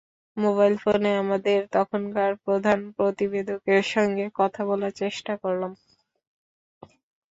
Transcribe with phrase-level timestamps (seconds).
[0.37, 5.71] Mobile ফোনে আমাদের তখনকার প্রধান প্রতিবেদকের সঙ্গে কথা বলার চেষ্টা করলাম।